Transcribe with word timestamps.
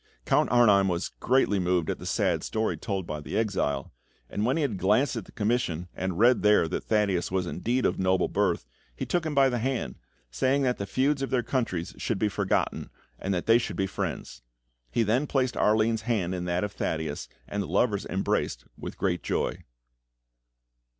Count 0.25 0.49
Arnheim 0.49 0.87
was 0.87 1.09
greatly 1.19 1.59
moved 1.59 1.87
at 1.87 1.99
the 1.99 2.07
sad 2.07 2.43
story 2.43 2.75
told 2.75 3.05
by 3.05 3.19
the 3.21 3.37
exile, 3.37 3.93
and 4.31 4.43
when 4.47 4.57
he 4.57 4.63
had 4.63 4.79
glanced 4.79 5.15
at 5.15 5.25
the 5.25 5.31
commission 5.31 5.89
and 5.93 6.17
read 6.17 6.41
there 6.41 6.67
that 6.67 6.85
Thaddeus 6.85 7.29
was 7.29 7.45
indeed 7.45 7.85
of 7.85 7.99
noble 7.99 8.27
birth, 8.27 8.65
he 8.95 9.05
took 9.05 9.27
him 9.27 9.35
by 9.35 9.47
the 9.47 9.59
hand, 9.59 9.99
saying 10.31 10.63
that 10.63 10.79
the 10.79 10.87
feuds 10.87 11.21
of 11.21 11.29
their 11.29 11.43
countries 11.43 11.93
should 11.99 12.17
be 12.17 12.29
forgotten, 12.29 12.89
and 13.19 13.31
that 13.31 13.45
they 13.45 13.59
should 13.59 13.75
be 13.75 13.85
friends. 13.85 14.41
He 14.89 15.03
then 15.03 15.27
placed 15.27 15.55
Arline's 15.55 16.01
hand 16.01 16.33
in 16.33 16.45
that 16.45 16.63
of 16.63 16.71
Thaddeus, 16.71 17.27
and 17.47 17.61
the 17.61 17.67
lovers 17.67 18.07
embraced 18.07 18.65
with 18.75 18.97
great 18.97 19.21
joy. 19.21 19.63